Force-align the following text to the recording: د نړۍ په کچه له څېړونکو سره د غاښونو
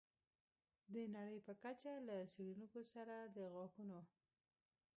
د 0.93 0.95
نړۍ 1.15 1.39
په 1.47 1.53
کچه 1.63 1.91
له 2.07 2.15
څېړونکو 2.33 2.81
سره 2.93 3.15
د 3.35 3.37
غاښونو 3.53 3.99